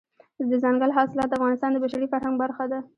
[0.51, 2.79] دځنګل حاصلات د افغانستان د بشري فرهنګ برخه ده.